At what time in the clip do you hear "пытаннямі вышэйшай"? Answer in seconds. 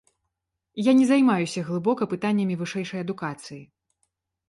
2.17-2.99